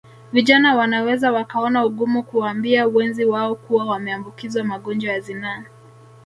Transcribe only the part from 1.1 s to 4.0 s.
wakaona ugumu kuwaambia wenzi wao kuwa